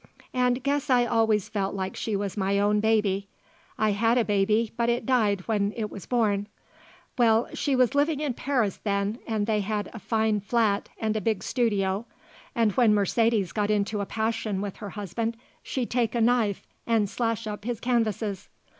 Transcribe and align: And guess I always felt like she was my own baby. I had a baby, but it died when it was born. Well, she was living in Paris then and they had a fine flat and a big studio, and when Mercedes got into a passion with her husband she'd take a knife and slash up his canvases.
And 0.33 0.63
guess 0.63 0.89
I 0.89 1.05
always 1.05 1.47
felt 1.47 1.75
like 1.75 1.95
she 1.95 2.15
was 2.15 2.35
my 2.35 2.57
own 2.57 2.79
baby. 2.79 3.27
I 3.77 3.91
had 3.91 4.17
a 4.17 4.25
baby, 4.25 4.71
but 4.75 4.89
it 4.89 5.05
died 5.05 5.41
when 5.41 5.73
it 5.77 5.91
was 5.91 6.07
born. 6.07 6.47
Well, 7.19 7.47
she 7.53 7.75
was 7.75 7.93
living 7.93 8.19
in 8.19 8.33
Paris 8.33 8.77
then 8.83 9.19
and 9.27 9.45
they 9.45 9.59
had 9.59 9.91
a 9.93 9.99
fine 9.99 10.39
flat 10.39 10.89
and 10.97 11.15
a 11.15 11.21
big 11.21 11.43
studio, 11.43 12.07
and 12.55 12.71
when 12.71 12.95
Mercedes 12.95 13.51
got 13.51 13.69
into 13.69 14.01
a 14.01 14.07
passion 14.07 14.59
with 14.59 14.77
her 14.77 14.89
husband 14.89 15.37
she'd 15.61 15.91
take 15.91 16.15
a 16.15 16.21
knife 16.21 16.65
and 16.87 17.07
slash 17.07 17.45
up 17.45 17.63
his 17.63 17.79
canvases. 17.79 18.49